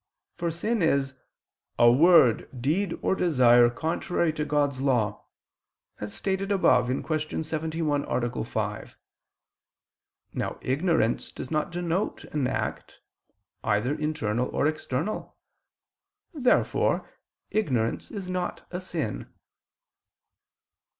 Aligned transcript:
For 0.35 0.49
sin 0.49 0.81
is 0.81 1.13
"a 1.77 1.91
word, 1.91 2.49
deed 2.59 2.97
or 3.03 3.13
desire 3.13 3.69
contrary 3.69 4.33
to 4.33 4.43
God's 4.43 4.81
law," 4.81 5.25
as 5.99 6.11
stated 6.11 6.51
above 6.51 6.87
(Q. 6.87 7.43
71, 7.43 8.03
A. 8.05 8.43
5). 8.43 8.97
Now 10.33 10.57
ignorance 10.61 11.29
does 11.29 11.51
not 11.51 11.69
denote 11.71 12.23
an 12.33 12.47
act, 12.47 12.99
either 13.63 13.93
internal 13.93 14.47
or 14.49 14.65
external. 14.65 15.37
Therefore 16.33 17.07
ignorance 17.51 18.09
is 18.09 18.27
not 18.27 18.65
a 18.71 18.81
sin. 18.81 19.31